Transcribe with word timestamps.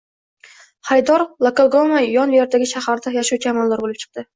Xaridor 0.89 1.25
Iokogama 1.27 2.03
yon-veridagi 2.07 2.73
shaharda 2.77 3.19
yashovchi 3.23 3.57
amaldor 3.57 3.89
bo`lib 3.89 4.07
chiqdi 4.07 4.29